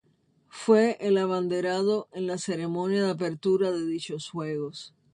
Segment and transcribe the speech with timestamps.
[0.49, 4.95] Fue el abanderado en la ceremonia de apertura de dichos Juegos.